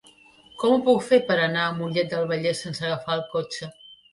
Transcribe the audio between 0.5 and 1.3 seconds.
Com ho puc fer